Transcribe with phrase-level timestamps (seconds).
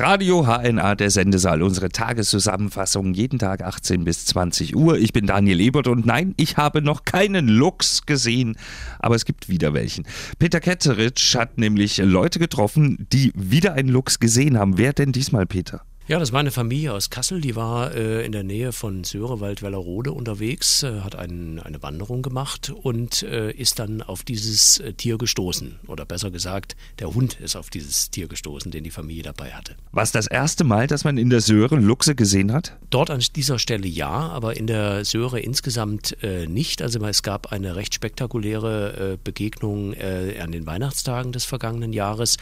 [0.00, 4.96] Radio HNA, der Sendesaal, unsere Tageszusammenfassung jeden Tag 18 bis 20 Uhr.
[4.96, 8.56] Ich bin Daniel Ebert und nein, ich habe noch keinen Lux gesehen,
[9.00, 10.06] aber es gibt wieder welchen.
[10.38, 14.78] Peter Ketteritsch hat nämlich Leute getroffen, die wieder einen Lux gesehen haben.
[14.78, 15.82] Wer denn diesmal, Peter?
[16.08, 20.10] Ja, das war eine Familie aus Kassel, die war äh, in der Nähe von Sörewald-Wellerode
[20.10, 25.18] unterwegs, äh, hat ein, eine Wanderung gemacht und äh, ist dann auf dieses äh, Tier
[25.18, 25.80] gestoßen.
[25.86, 29.76] Oder besser gesagt, der Hund ist auf dieses Tier gestoßen, den die Familie dabei hatte.
[29.92, 32.78] War es das erste Mal, dass man in der Söhre Luchse gesehen hat?
[32.88, 36.80] Dort an dieser Stelle ja, aber in der Söhre insgesamt äh, nicht.
[36.80, 42.36] Also es gab eine recht spektakuläre äh, Begegnung an den Weihnachtstagen des vergangenen Jahres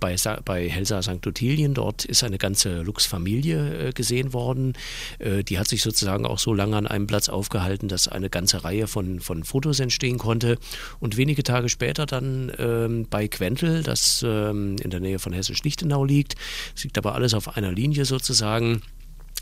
[0.00, 1.26] bei, bei Helsa St.
[1.26, 1.74] Ottilien.
[1.74, 4.72] Dort ist eine ganze Lux-Familie äh, gesehen worden.
[5.18, 8.64] Äh, die hat sich sozusagen auch so lange an einem Platz aufgehalten, dass eine ganze
[8.64, 10.58] Reihe von, von Fotos entstehen konnte.
[10.98, 16.04] Und wenige Tage später dann ähm, bei Quentel, das ähm, in der Nähe von Hessisch-Lichtenau
[16.04, 16.34] liegt,
[16.74, 18.82] es liegt aber alles auf einer Linie sozusagen,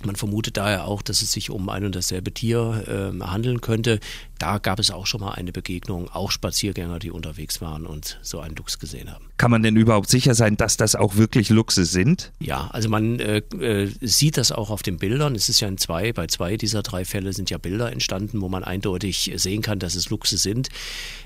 [0.04, 4.00] man vermutet daher auch, dass es sich um ein und dasselbe Tier äh, handeln könnte.
[4.38, 8.40] Da gab es auch schon mal eine Begegnung, auch Spaziergänger, die unterwegs waren und so
[8.40, 9.24] einen Luchs gesehen haben.
[9.38, 12.32] Kann man denn überhaupt sicher sein, dass das auch wirklich Luchse sind?
[12.38, 15.34] Ja, also man äh, äh, sieht das auch auf den Bildern.
[15.34, 18.48] Es ist ja in zwei, bei zwei dieser drei Fälle sind ja Bilder entstanden, wo
[18.48, 20.68] man eindeutig sehen kann, dass es Luchse sind.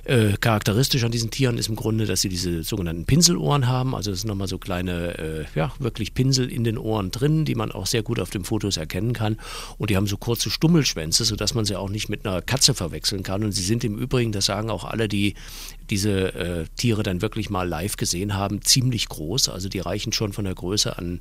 [0.05, 3.95] Äh, charakteristisch an diesen Tieren ist im Grunde, dass sie diese sogenannten Pinselohren haben.
[3.95, 7.55] Also es sind nochmal so kleine, äh, ja, wirklich Pinsel in den Ohren drin, die
[7.55, 9.39] man auch sehr gut auf dem Foto Fotos erkennen kann.
[9.79, 13.23] Und die haben so kurze Stummelschwänze, sodass man sie auch nicht mit einer Katze verwechseln
[13.23, 13.43] kann.
[13.43, 15.35] Und sie sind im Übrigen, das sagen auch alle, die
[15.89, 19.49] diese äh, Tiere dann wirklich mal live gesehen haben, ziemlich groß.
[19.49, 21.21] Also die reichen schon von der Größe an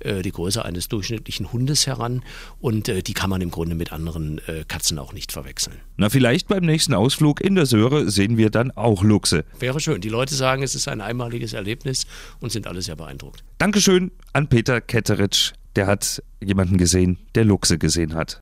[0.00, 2.24] äh, die Größe eines durchschnittlichen Hundes heran.
[2.60, 5.76] Und äh, die kann man im Grunde mit anderen äh, Katzen auch nicht verwechseln.
[5.98, 9.44] Na, vielleicht beim nächsten Ausflug in der Söhre sehen wir dann auch Luchse.
[9.60, 10.00] Wäre schön.
[10.00, 12.06] Die Leute sagen, es ist ein einmaliges Erlebnis
[12.40, 13.44] und sind alle sehr beeindruckt.
[13.58, 18.36] Dankeschön an Peter Ketteritsch der hat jemanden gesehen, der Luchse gesehen hat.